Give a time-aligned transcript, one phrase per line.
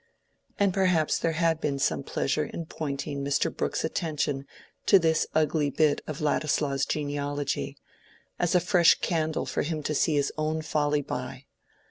[0.57, 3.55] And perhaps there had been some pleasure in pointing Mr.
[3.55, 4.47] Brooke's attention
[4.87, 7.77] to this ugly bit of Ladislaw's genealogy,
[8.39, 11.45] as a fresh candle for him to see his own folly by.